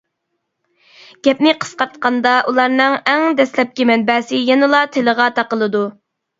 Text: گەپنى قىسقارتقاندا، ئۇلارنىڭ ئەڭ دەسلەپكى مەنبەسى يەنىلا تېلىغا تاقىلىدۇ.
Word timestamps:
گەپنى 1.27 1.53
قىسقارتقاندا، 1.65 2.33
ئۇلارنىڭ 2.53 2.97
ئەڭ 3.13 3.27
دەسلەپكى 3.43 3.89
مەنبەسى 3.93 4.43
يەنىلا 4.51 4.83
تېلىغا 4.99 5.33
تاقىلىدۇ. 5.41 5.87